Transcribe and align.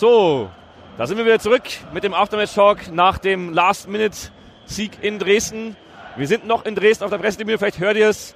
Da 0.00 1.06
sind 1.06 1.18
wir 1.18 1.26
wieder 1.26 1.38
zurück 1.38 1.64
mit 1.92 2.04
dem 2.04 2.14
Aftermatch-Talk 2.14 2.90
nach 2.90 3.18
dem 3.18 3.52
Last-Minute-Sieg 3.52 4.92
in 5.02 5.18
Dresden. 5.18 5.76
Wir 6.16 6.26
sind 6.26 6.46
noch 6.46 6.64
in 6.64 6.74
Dresden 6.74 7.04
auf 7.04 7.10
der 7.10 7.18
Pressetribüne, 7.18 7.58
vielleicht 7.58 7.80
hört 7.80 7.98
ihr 7.98 8.08
es. 8.08 8.34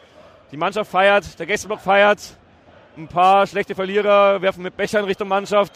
Die 0.53 0.59
Mannschaft 0.59 0.91
feiert, 0.91 1.39
der 1.39 1.47
Gästeblock 1.47 1.81
feiert. 1.81 2.21
Ein 2.99 3.09
paar 3.09 3.47
schlechte 3.47 3.75
Verlierer 3.75 4.43
werfen 4.43 4.63
mit 4.63 4.77
Bechern 4.77 5.07
Richtung 5.07 5.29
Mannschaft. 5.29 5.73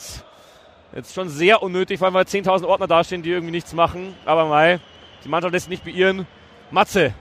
Jetzt 0.94 1.14
schon 1.14 1.30
sehr 1.30 1.62
unnötig, 1.62 2.02
weil 2.02 2.12
wir 2.12 2.20
10.000 2.20 2.66
Ordner 2.66 2.86
dastehen, 2.86 3.22
die 3.22 3.30
irgendwie 3.30 3.52
nichts 3.52 3.72
machen. 3.72 4.14
Aber 4.26 4.44
Mai, 4.44 4.80
die 5.24 5.28
Mannschaft 5.30 5.54
lässt 5.54 5.70
nicht 5.70 5.84
beirren. 5.84 6.26
Matze. 6.70 7.14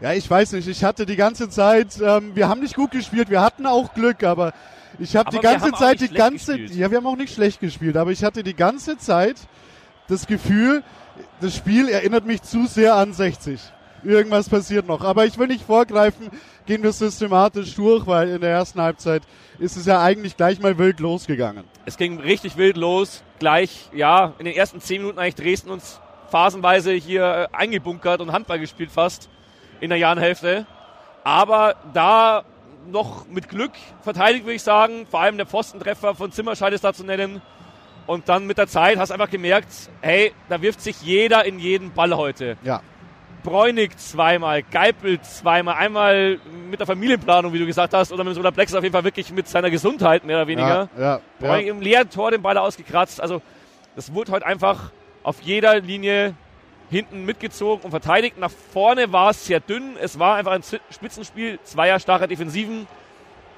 Ja, 0.00 0.12
ich 0.12 0.28
weiß 0.28 0.52
nicht. 0.52 0.68
Ich 0.68 0.84
hatte 0.84 1.06
die 1.06 1.16
ganze 1.16 1.48
Zeit, 1.48 2.00
ähm, 2.02 2.34
wir 2.34 2.48
haben 2.48 2.60
nicht 2.60 2.76
gut 2.76 2.90
gespielt, 2.90 3.30
wir 3.30 3.40
hatten 3.40 3.66
auch 3.66 3.94
Glück, 3.94 4.24
aber 4.24 4.52
ich 4.98 5.16
habe 5.16 5.30
die 5.30 5.38
ganze 5.38 5.72
Zeit 5.72 6.00
die 6.00 6.08
ganze, 6.08 6.58
gespielt. 6.58 6.78
ja, 6.78 6.90
wir 6.90 6.98
haben 6.98 7.06
auch 7.06 7.16
nicht 7.16 7.34
schlecht 7.34 7.60
gespielt, 7.60 7.96
aber 7.96 8.10
ich 8.10 8.22
hatte 8.22 8.42
die 8.42 8.54
ganze 8.54 8.98
Zeit 8.98 9.36
das 10.08 10.26
Gefühl, 10.26 10.82
das 11.40 11.56
Spiel 11.56 11.88
erinnert 11.88 12.26
mich 12.26 12.42
zu 12.42 12.66
sehr 12.66 12.94
an 12.94 13.12
60. 13.12 13.60
Irgendwas 14.04 14.48
passiert 14.48 14.86
noch. 14.86 15.02
Aber 15.02 15.24
ich 15.24 15.38
will 15.38 15.48
nicht 15.48 15.64
vorgreifen, 15.64 16.28
gehen 16.66 16.82
wir 16.82 16.92
systematisch 16.92 17.74
durch, 17.74 18.06
weil 18.06 18.28
in 18.28 18.40
der 18.40 18.50
ersten 18.50 18.80
Halbzeit 18.80 19.22
ist 19.58 19.76
es 19.76 19.86
ja 19.86 20.02
eigentlich 20.02 20.36
gleich 20.36 20.60
mal 20.60 20.78
wild 20.78 21.00
losgegangen. 21.00 21.64
Es 21.86 21.96
ging 21.96 22.20
richtig 22.20 22.56
wild 22.56 22.76
los. 22.76 23.22
Gleich, 23.38 23.88
ja, 23.94 24.34
in 24.38 24.44
den 24.44 24.54
ersten 24.54 24.80
zehn 24.80 25.00
Minuten 25.00 25.18
eigentlich 25.18 25.34
Dresden 25.34 25.70
uns 25.70 26.00
phasenweise 26.30 26.92
hier 26.92 27.48
äh, 27.52 27.56
eingebunkert 27.56 28.20
und 28.20 28.32
Handball 28.32 28.58
gespielt 28.58 28.90
fast 28.90 29.28
in 29.80 29.90
der 29.90 29.98
Jahrhälfte. 29.98 30.66
Aber 31.24 31.74
da 31.92 32.44
noch 32.88 33.26
mit 33.28 33.48
Glück 33.48 33.72
verteidigt, 34.02 34.44
würde 34.44 34.54
ich 34.54 34.62
sagen. 34.62 35.06
Vor 35.10 35.20
allem 35.20 35.36
der 35.36 35.46
Pfostentreffer 35.46 36.14
von 36.14 36.32
Zimmerscheid 36.32 36.72
ist 36.72 36.84
da 36.84 36.92
zu 36.92 37.04
nennen. 37.04 37.42
Und 38.06 38.28
dann 38.28 38.46
mit 38.46 38.58
der 38.58 38.68
Zeit 38.68 38.98
hast 38.98 39.08
du 39.08 39.14
einfach 39.14 39.30
gemerkt, 39.30 39.68
hey, 40.00 40.32
da 40.48 40.62
wirft 40.62 40.80
sich 40.80 41.02
jeder 41.02 41.44
in 41.44 41.58
jeden 41.58 41.92
Ball 41.92 42.16
heute. 42.16 42.56
Ja. 42.62 42.80
Bräunig 43.42 43.96
zweimal, 43.98 44.62
Geipel 44.62 45.20
zweimal, 45.20 45.74
einmal 45.74 46.38
mit 46.68 46.80
der 46.80 46.86
Familienplanung, 46.86 47.52
wie 47.52 47.58
du 47.58 47.66
gesagt 47.66 47.94
hast, 47.94 48.12
oder 48.12 48.24
mit 48.24 48.34
so 48.34 48.40
einer 48.40 48.52
Plex 48.52 48.74
auf 48.74 48.82
jeden 48.82 48.92
Fall 48.92 49.04
wirklich 49.04 49.32
mit 49.32 49.48
seiner 49.48 49.70
Gesundheit, 49.70 50.24
mehr 50.24 50.38
oder 50.38 50.46
weniger. 50.48 50.88
Ja, 50.96 51.02
ja, 51.02 51.20
Bräunig 51.38 51.66
ja. 51.66 51.72
im 51.72 51.80
leeren 51.80 52.10
Tor 52.10 52.30
den 52.30 52.42
Ball 52.42 52.58
ausgekratzt. 52.58 53.20
Also, 53.20 53.42
das 53.94 54.12
wurde 54.14 54.32
heute 54.32 54.46
einfach 54.46 54.90
auf 55.22 55.42
jeder 55.42 55.80
Linie 55.80 56.34
hinten 56.90 57.24
mitgezogen 57.24 57.84
und 57.84 57.90
verteidigt. 57.90 58.38
Nach 58.38 58.50
vorne 58.50 59.12
war 59.12 59.30
es 59.30 59.46
sehr 59.46 59.60
dünn. 59.60 59.96
Es 60.00 60.18
war 60.18 60.36
einfach 60.36 60.52
ein 60.52 60.62
Spitzenspiel, 60.90 61.58
zweier 61.64 61.98
starker 61.98 62.26
Defensiven 62.26 62.86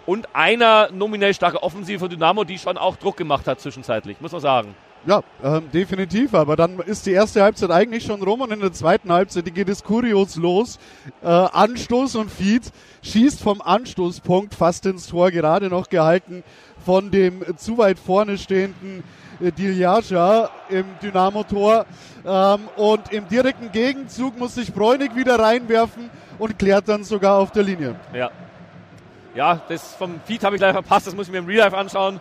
und 0.07 0.35
einer 0.35 0.91
nominell 0.91 1.35
starker 1.35 1.63
Offensive 1.63 1.99
von 1.99 2.09
Dynamo, 2.09 2.45
die 2.45 2.59
schon 2.59 2.79
auch 2.79 2.97
Druck 2.97 3.17
gemacht 3.17 3.47
hat 3.47 3.61
zwischenzeitlich, 3.61 4.21
muss 4.21 4.33
man 4.33 4.41
sagen. 4.41 4.75
Ja, 5.09 5.23
ähm, 5.43 5.71
definitiv. 5.73 6.35
Aber 6.35 6.55
dann 6.55 6.81
ist 6.81 7.07
die 7.07 7.13
erste 7.13 7.43
Halbzeit 7.43 7.71
eigentlich 7.71 8.05
schon 8.05 8.23
rum 8.23 8.43
und 8.43 8.53
in 8.53 8.61
der 8.61 8.75
zweiten 8.75 9.11
Halbzeit 9.11 9.55
geht 9.55 9.71
es 9.71 9.83
kurios 9.83 10.37
los. 10.37 10.79
Äh, 11.23 11.29
Anstoß 11.29 12.17
und 12.17 12.31
Feed 12.31 12.71
schießt 13.03 13.41
vom 13.41 13.63
Anstoßpunkt 13.63 14.55
fast 14.55 14.85
ins 14.85 15.07
Tor, 15.07 15.31
gerade 15.31 15.71
noch 15.71 15.89
gehalten 15.89 16.45
von 16.85 17.11
dem 17.11 17.43
zu 17.57 17.79
weit 17.79 17.99
vorne 17.99 18.37
stehenden 18.37 19.03
äh, 19.41 19.51
Diljaja 19.51 20.51
im 20.69 20.85
Dynamo-Tor. 21.03 21.87
Ähm, 22.27 22.61
und 22.77 23.11
im 23.11 23.27
direkten 23.29 23.73
Gegenzug 23.73 24.39
muss 24.39 24.57
sich 24.57 24.75
Bräunig 24.75 25.17
wieder 25.17 25.39
reinwerfen 25.39 26.11
und 26.39 26.59
klärt 26.59 26.87
dann 26.87 27.03
sogar 27.03 27.39
auf 27.39 27.51
der 27.51 27.63
Linie. 27.63 27.97
Ja. 28.13 28.31
Ja, 29.35 29.63
das 29.71 29.95
vom 29.95 30.21
Feed 30.27 30.45
habe 30.45 30.57
ich 30.57 30.61
leider 30.61 30.75
verpasst, 30.75 31.07
das 31.07 31.15
muss 31.15 31.29
ich 31.29 31.33
mir 31.33 31.39
im 31.39 31.47
Real 31.47 31.65
Life 31.65 31.77
anschauen 31.77 32.21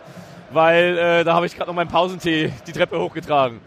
weil 0.52 0.98
äh, 0.98 1.24
da 1.24 1.34
habe 1.34 1.46
ich 1.46 1.56
gerade 1.56 1.70
noch 1.70 1.76
meinen 1.76 1.90
Pausentee 1.90 2.52
die 2.66 2.72
Treppe 2.72 3.00
hochgetragen. 3.00 3.60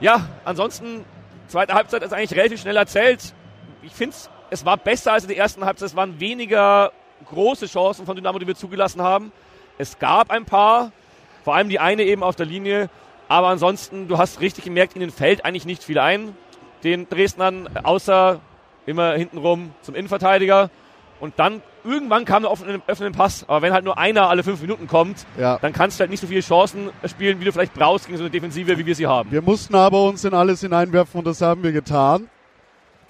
Ja, 0.00 0.28
ansonsten, 0.44 1.04
zweite 1.48 1.74
Halbzeit 1.74 2.02
ist 2.02 2.12
eigentlich 2.12 2.34
relativ 2.38 2.60
schnell 2.60 2.76
erzählt. 2.76 3.34
Ich 3.82 3.92
finde 3.92 4.16
es 4.50 4.64
war 4.64 4.76
besser 4.76 5.12
als 5.12 5.24
in 5.24 5.28
der 5.28 5.38
ersten 5.38 5.64
Halbzeit. 5.64 5.88
Es 5.88 5.96
waren 5.96 6.20
weniger 6.20 6.92
große 7.26 7.66
Chancen 7.66 8.06
von 8.06 8.14
Dynamo, 8.14 8.38
die 8.38 8.46
wir 8.46 8.54
zugelassen 8.54 9.02
haben. 9.02 9.32
Es 9.78 9.98
gab 9.98 10.30
ein 10.30 10.44
paar, 10.44 10.92
vor 11.42 11.54
allem 11.54 11.68
die 11.68 11.80
eine 11.80 12.04
eben 12.04 12.22
auf 12.22 12.36
der 12.36 12.46
Linie. 12.46 12.88
Aber 13.26 13.48
ansonsten, 13.48 14.06
du 14.06 14.18
hast 14.18 14.40
richtig 14.40 14.64
gemerkt, 14.64 14.94
ihnen 14.94 15.10
fällt 15.10 15.44
eigentlich 15.44 15.66
nicht 15.66 15.82
viel 15.82 15.98
ein, 15.98 16.36
den 16.84 17.08
Dresdnern, 17.08 17.68
außer 17.82 18.40
immer 18.86 19.14
hintenrum 19.14 19.72
zum 19.82 19.94
Innenverteidiger. 19.94 20.70
Und 21.20 21.34
dann 21.38 21.62
irgendwann 21.84 22.24
kam 22.24 22.42
der 22.42 22.50
offene, 22.50 22.80
öffnende 22.86 23.16
Pass. 23.16 23.44
Aber 23.48 23.62
wenn 23.62 23.72
halt 23.72 23.84
nur 23.84 23.98
einer 23.98 24.28
alle 24.28 24.42
fünf 24.42 24.60
Minuten 24.60 24.86
kommt, 24.86 25.26
ja. 25.38 25.58
dann 25.58 25.72
kannst 25.72 25.98
du 25.98 26.02
halt 26.02 26.10
nicht 26.10 26.20
so 26.20 26.26
viele 26.26 26.40
Chancen 26.40 26.90
spielen, 27.06 27.40
wie 27.40 27.44
du 27.44 27.52
vielleicht 27.52 27.74
brauchst 27.74 28.06
gegen 28.06 28.18
so 28.18 28.24
eine 28.24 28.30
Defensive, 28.30 28.78
wie 28.78 28.86
wir 28.86 28.94
sie 28.94 29.06
haben. 29.06 29.30
Wir 29.30 29.42
mussten 29.42 29.74
aber 29.74 30.04
uns 30.04 30.24
in 30.24 30.34
alles 30.34 30.60
hineinwerfen 30.60 31.18
und 31.18 31.26
das 31.26 31.40
haben 31.40 31.62
wir 31.62 31.72
getan. 31.72 32.28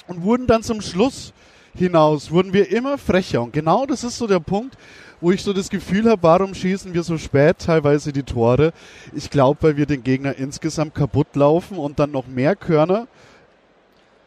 Und 0.07 0.23
wurden 0.23 0.47
dann 0.47 0.63
zum 0.63 0.83
Schluss 0.83 1.33
hinaus, 1.75 2.31
wurden 2.31 2.53
wir 2.53 2.71
immer 2.71 2.99
frecher. 2.99 3.43
Und 3.43 3.53
genau 3.53 3.87
das 3.87 4.05
ist 4.05 4.19
so 4.19 4.27
der 4.27 4.41
Punkt, 4.41 4.77
wo 5.21 5.31
ich 5.31 5.43
so 5.43 5.53
das 5.53 5.71
Gefühl 5.71 6.11
habe, 6.11 6.23
warum 6.23 6.55
schießen 6.55 6.93
wir 6.93 7.03
so 7.03 7.17
spät 7.17 7.59
teilweise 7.59 8.13
die 8.13 8.23
Tore? 8.23 8.73
Ich 9.15 9.31
glaube, 9.31 9.63
weil 9.63 9.77
wir 9.77 9.87
den 9.87 10.03
Gegner 10.03 10.37
insgesamt 10.37 10.95
kaputt 10.95 11.35
laufen 11.35 11.79
und 11.79 11.99
dann 11.99 12.11
noch 12.11 12.27
mehr 12.27 12.55
Körner 12.57 13.07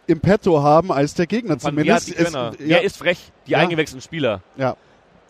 im 0.07 0.19
Petto 0.19 0.63
haben 0.63 0.91
als 0.91 1.13
der 1.13 1.27
Gegner. 1.27 1.59
Zumindest. 1.59 2.13
Es, 2.15 2.33
ja. 2.33 2.51
Er 2.59 2.83
ist 2.83 2.97
frech, 2.97 3.31
die 3.45 3.51
ja. 3.51 3.59
eingewechselten 3.59 4.01
Spieler. 4.01 4.41
Ja. 4.55 4.75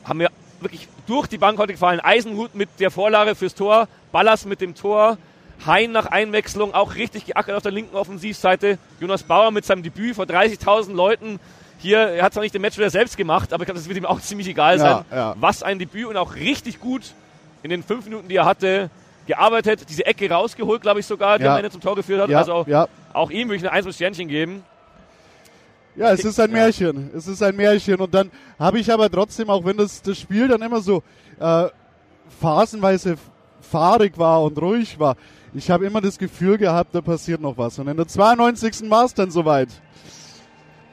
Haben 0.04 0.20
wir 0.20 0.30
wirklich 0.62 0.88
durch 1.08 1.28
die 1.28 1.38
Bank 1.38 1.60
heute 1.60 1.74
gefallen. 1.74 2.00
Eisenhut 2.00 2.56
mit 2.56 2.70
der 2.80 2.92
Vorlage 2.92 3.36
fürs 3.36 3.56
Tor, 3.56 3.88
Ballas 4.12 4.46
mit 4.46 4.62
dem 4.62 4.76
Tor, 4.76 5.18
Hein 5.66 5.92
nach 5.92 6.06
Einwechslung 6.06 6.74
auch 6.74 6.96
richtig 6.96 7.26
geackert 7.26 7.56
auf 7.56 7.64
der 7.64 7.72
linken 7.72 7.96
Offensivseite. 7.96 8.78
Jonas 9.00 9.24
Bauer 9.24 9.50
mit 9.52 9.66
seinem 9.66 9.82
Debüt 9.82 10.16
vor 10.16 10.26
30.000 10.26 10.94
Leuten. 10.94 11.40
Hier, 11.80 12.00
er 12.00 12.24
hat 12.24 12.34
zwar 12.34 12.44
nicht 12.44 12.54
den 12.54 12.62
Match 12.62 12.78
wieder 12.78 12.90
selbst 12.90 13.18
gemacht, 13.18 13.54
aber 13.54 13.64
ich 13.64 13.66
glaube, 13.66 13.80
das 13.80 13.88
wird 13.88 13.98
ihm 13.98 14.06
auch 14.06 14.22
ziemlich 14.22 14.48
egal 14.48 14.78
sein. 14.78 15.06
Ja, 15.10 15.18
ja. 15.18 15.36
Was 15.40 15.64
ein 15.64 15.80
Debüt 15.80 16.06
und 16.06 16.18
auch 16.18 16.36
richtig 16.36 16.80
gut 16.80 17.14
in 17.64 17.72
den 17.72 17.84
fünf 17.84 18.06
Minuten, 18.06 18.28
die 18.28 18.36
er 18.36 18.46
hatte, 18.46 18.92
gearbeitet, 19.28 19.86
diese 19.90 20.06
Ecke 20.06 20.30
rausgeholt, 20.30 20.82
glaube 20.82 21.02
ich 21.02 21.06
sogar, 21.06 21.38
die 21.38 21.46
ja. 21.46 21.52
am 21.52 21.58
Ende 21.58 21.70
zum 21.70 21.82
Tor 21.82 21.96
geführt 21.96 22.22
hat. 22.22 22.30
Ja, 22.30 22.40
also 22.40 22.66
ja. 22.68 22.88
auch 23.14 23.30
ihm 23.30 23.48
würde 23.50 23.58
ich 23.58 23.64
ein 23.64 23.70
einzelnes 23.70 23.96
Sternchen 23.96 24.28
geben. 24.28 24.64
Ja, 25.96 26.12
es 26.12 26.24
ist 26.24 26.40
ein 26.40 26.52
Märchen. 26.52 27.10
Es 27.16 27.28
ist 27.28 27.42
ein 27.42 27.56
Märchen. 27.56 27.96
Und 27.96 28.14
dann 28.14 28.32
habe 28.60 28.80
ich 28.80 28.92
aber 28.92 29.10
trotzdem, 29.10 29.50
auch 29.50 29.66
wenn 29.66 29.78
das, 29.78 30.02
das 30.02 30.18
Spiel 30.20 30.48
dann 30.48 30.62
immer 30.62 30.80
so 30.82 31.04
äh, 31.40 31.68
phasenweise 32.40 33.16
fahrig 33.62 34.18
war 34.18 34.44
und 34.44 34.60
ruhig 34.62 35.00
war, 35.00 35.16
ich 35.54 35.72
habe 35.72 35.86
immer 35.88 36.02
das 36.02 36.20
Gefühl 36.20 36.58
gehabt, 36.60 36.94
da 36.94 37.02
passiert 37.02 37.42
noch 37.42 37.58
was. 37.58 37.80
Und 37.80 37.88
in 37.88 37.98
der 37.98 38.08
92. 38.08 38.90
war 38.90 39.06
es 39.06 39.14
dann 39.16 39.32
soweit. 39.32 39.70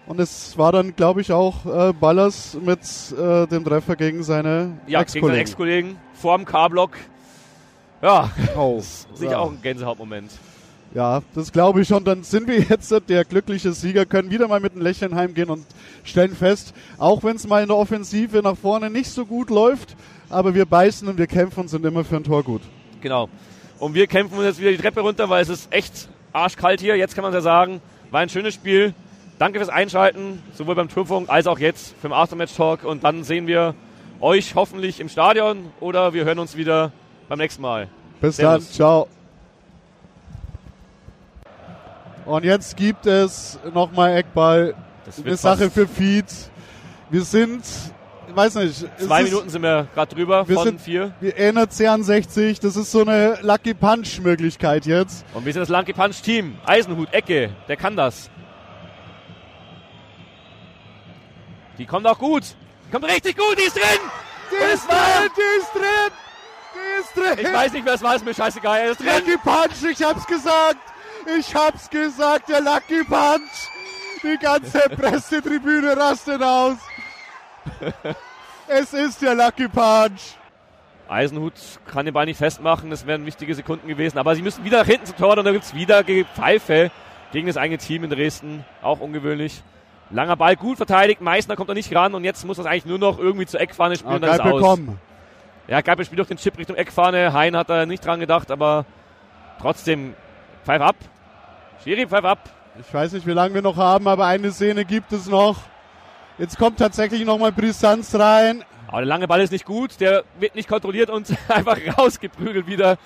Und 0.07 0.21
es 0.21 0.57
war 0.57 0.73
dann, 0.73 0.97
glaube 0.97 1.21
ich, 1.21 1.33
auch 1.33 1.67
äh, 1.67 1.93
Ballas 1.93 2.57
mit 2.61 2.81
äh, 3.13 3.47
dem 3.47 3.65
Treffer 3.65 3.97
gegen 3.97 4.23
seine 4.23 4.79
ja, 4.87 5.01
Ex-Kollegen. 5.01 5.41
Ex-Kollegen 5.41 5.97
vorm 6.15 6.45
K-Block. 6.45 6.93
Ja, 8.05 8.31
oh, 8.59 8.83
sicher 9.15 9.31
ja. 9.31 9.39
auch 9.39 9.51
ein 9.51 9.63
Gänsehautmoment. 9.63 10.31
Ja, 10.93 11.23
das 11.35 11.51
glaube 11.51 11.81
ich 11.81 11.89
schon. 11.89 12.05
Dann 12.05 12.23
sind 12.23 12.47
wir 12.47 12.59
jetzt 12.69 12.95
der 13.09 13.25
glückliche 13.25 13.73
Sieger, 13.73 14.05
können 14.05 14.31
wieder 14.31 14.47
mal 14.47 14.61
mit 14.61 14.73
einem 14.73 14.83
Lächeln 14.83 15.15
heimgehen 15.15 15.49
und 15.49 15.65
stellen 16.05 16.37
fest, 16.37 16.75
auch 16.99 17.25
wenn 17.25 17.37
es 17.37 17.47
mal 17.47 17.63
in 17.63 17.69
der 17.69 17.79
Offensive 17.79 18.43
nach 18.43 18.59
vorne 18.59 18.91
nicht 18.91 19.11
so 19.11 19.25
gut 19.25 19.49
läuft, 19.49 19.97
aber 20.29 20.55
wir 20.55 20.67
beißen 20.67 21.09
und 21.09 21.17
wir 21.17 21.27
kämpfen 21.27 21.61
und 21.61 21.69
sind 21.69 21.87
immer 21.87 22.05
für 22.05 22.17
ein 22.17 22.25
Tor 22.25 22.43
gut. 22.43 22.61
Genau. 23.01 23.31
Und 23.79 23.95
wir 23.95 24.07
kämpfen 24.07 24.37
uns 24.37 24.45
jetzt 24.45 24.61
wieder 24.61 24.71
die 24.71 24.77
Treppe 24.77 25.01
runter, 25.01 25.31
weil 25.31 25.43
es 25.43 25.49
ist 25.49 25.73
echt 25.73 26.11
arschkalt 26.35 26.83
hier. 26.83 26.97
Jetzt 26.97 27.15
kann 27.15 27.25
man 27.25 27.33
ja 27.33 27.41
sagen, 27.41 27.81
war 28.11 28.21
ein 28.21 28.29
schönes 28.29 28.53
Spiel. 28.53 28.93
Danke 29.39 29.59
fürs 29.59 29.71
Einschalten, 29.71 30.43
sowohl 30.53 30.75
beim 30.75 30.91
Turmfunk 30.91 31.31
als 31.31 31.47
auch 31.47 31.59
jetzt 31.59 31.95
für 32.03 32.09
den 32.09 32.13
Aftermatch-Talk. 32.13 32.85
Und 32.85 33.03
dann 33.03 33.25
sehen 33.25 33.47
wir 33.47 33.75
euch 34.21 34.55
hoffentlich 34.55 35.01
im 35.01 35.09
Stadion 35.09 35.71
oder 35.81 36.13
wir 36.13 36.27
hören 36.27 36.39
uns 36.39 36.55
wieder 36.55 36.93
beim 37.29 37.39
nächsten 37.39 37.63
Mal. 37.63 37.89
Bis 38.21 38.37
Servus. 38.37 38.67
dann, 38.67 38.75
ciao. 38.75 39.09
Und 42.25 42.45
jetzt 42.45 42.77
gibt 42.77 43.07
es 43.07 43.59
nochmal 43.73 44.17
Eckball. 44.17 44.75
Eine 45.25 45.37
Sache 45.37 45.71
für 45.71 45.87
Feed. 45.87 46.25
Wir 47.11 47.23
sind, 47.23 47.63
ich 48.29 48.35
weiß 48.35 48.55
nicht. 48.57 48.87
Zwei 48.99 49.25
Minuten 49.25 49.51
sind 49.51 49.63
wir 49.63 49.87
gerade 49.95 50.15
drüber 50.15 50.49
wir 50.49 50.55
von 50.55 50.65
sind, 50.65 50.81
vier. 50.81 51.13
Wir 51.21 51.37
erinnern 51.37 51.69
62. 51.69 52.61
Das 52.61 52.77
ist 52.77 52.91
so 52.91 53.03
eine 53.03 53.39
Lucky 53.43 53.75
Punch 53.75 54.21
Möglichkeit 54.23 54.87
jetzt. 54.87 55.27
Und 55.35 55.45
wir 55.45 55.53
sind 55.53 55.61
das 55.61 55.69
Lucky 55.69 55.93
Punch 55.93 56.23
Team. 56.23 56.57
Eisenhut, 56.65 57.13
Ecke, 57.13 57.51
der 57.69 57.77
kann 57.77 57.95
das. 57.95 58.31
Die 61.77 61.85
kommt 61.85 62.07
auch 62.07 62.19
gut. 62.19 62.45
Die 62.87 62.91
kommt 62.91 63.05
richtig 63.05 63.37
gut, 63.37 63.59
die 63.59 63.67
ist 63.67 63.77
drin. 63.77 64.01
Die 64.51 64.73
ist 64.73 64.89
drin, 64.89 65.31
die 65.37 65.61
ist 65.61 65.75
drin. 65.75 65.94
Ist 67.15 67.39
drin. 67.39 67.47
Ich 67.47 67.53
weiß 67.53 67.73
nicht, 67.73 67.85
wer 67.85 67.95
es 67.95 68.03
war, 68.03 68.15
ist 68.17 68.25
mir 68.25 68.35
scheißegal. 68.35 68.81
Er 68.81 68.91
ist 68.91 69.01
drin. 69.01 69.09
Lucky 69.09 69.37
Punch, 69.39 69.91
ich 69.91 70.03
hab's 70.03 70.27
gesagt. 70.27 70.79
Ich 71.39 71.55
hab's 71.55 71.89
gesagt, 71.89 72.49
der 72.49 72.61
Lucky 72.61 73.05
Punch. 73.05 73.71
Die 74.23 74.39
ganze 74.39 74.79
Pressetribüne 74.97 75.97
rastet 75.97 76.43
aus. 76.43 76.77
es 78.69 78.93
ist 78.93 79.23
der 79.23 79.35
Lucky 79.35 79.69
Punch. 79.69 80.37
Eisenhut 81.09 81.53
kann 81.87 82.07
den 82.07 82.15
Ball 82.15 82.25
nicht 82.25 82.39
festmachen, 82.39 82.89
das 82.89 83.07
wären 83.07 83.27
wichtige 83.27 83.55
Sekunden 83.55 83.89
gewesen. 83.89 84.19
Aber 84.19 84.35
sie 84.35 84.43
müssen 84.43 84.65
wieder 84.65 84.79
nach 84.79 84.87
hinten 84.87 85.07
zum 85.07 85.17
Tor 85.17 85.37
und 85.37 85.45
da 85.45 85.53
gibt 85.53 85.65
es 85.65 85.75
wieder 85.75 86.03
Pfeife 86.03 86.91
gegen 87.33 87.47
das 87.47 87.57
eigene 87.57 87.79
Team 87.79 88.05
in 88.05 88.11
Dresden. 88.11 88.65
Auch 88.83 89.01
ungewöhnlich. 89.01 89.63
Langer 90.11 90.37
Ball, 90.37 90.57
gut 90.57 90.77
verteidigt. 90.77 91.21
Meißner 91.21 91.57
kommt 91.57 91.69
da 91.69 91.75
nicht 91.75 91.95
ran 91.95 92.15
und 92.15 92.25
jetzt 92.25 92.45
muss 92.45 92.57
das 92.57 92.67
eigentlich 92.67 92.87
nur 92.87 92.99
noch 92.99 93.19
irgendwie 93.19 93.47
zur 93.47 93.61
Eckfahne 93.61 93.97
spielen. 93.97 94.15
Ah, 94.15 94.19
dann 94.19 94.35
ist 94.35 94.41
aus. 94.41 94.79
Ja, 95.67 95.81
Geipel 95.81 96.05
spielt 96.05 96.19
durch 96.19 96.29
den 96.29 96.37
Chip 96.37 96.59
Richtung 96.59 96.77
Eckfahne. 96.77 97.33
Hein 97.33 97.57
hat 97.57 97.71
da 97.71 97.87
nicht 97.87 98.05
dran 98.05 98.21
gedacht, 98.21 98.51
aber 98.51 98.85
trotzdem, 99.61 100.15
pfeif 100.65 100.83
ab. 100.83 100.97
Schiri, 101.83 102.07
pfeif 102.07 102.25
ab. 102.25 102.39
Ich 102.81 102.93
weiß 102.93 103.13
nicht, 103.13 103.27
wie 103.27 103.33
lange 103.33 103.55
wir 103.55 103.63
noch 103.63 103.77
haben, 103.77 104.09
aber 104.09 104.27
eine 104.27 104.51
Szene 104.51 104.85
gibt 104.85 105.13
es 105.13 105.27
noch. 105.27 105.57
Jetzt 106.39 106.59
kommt 106.59 106.79
tatsächlich 106.79 107.25
nochmal 107.25 107.53
Brisanz 107.53 108.15
rein. 108.15 108.65
Aber 108.89 108.99
der 108.99 109.07
lange 109.07 109.29
Ball 109.29 109.41
ist 109.41 109.53
nicht 109.53 109.65
gut, 109.65 110.01
der 110.01 110.25
wird 110.39 110.55
nicht 110.55 110.69
kontrolliert 110.69 111.09
und 111.09 111.29
einfach 111.49 111.79
rausgeprügelt 111.97 112.67
wieder. 112.67 112.99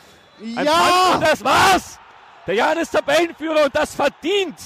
Ein 0.57 0.67
ja! 0.67 1.15
und 1.15 1.23
das 1.23 1.45
war's! 1.45 1.99
Der 2.47 2.55
Jan 2.55 2.79
ist 2.79 2.91
Tabellenführer 2.91 3.67
und 3.67 3.77
das 3.77 3.95
verdient! 3.95 4.57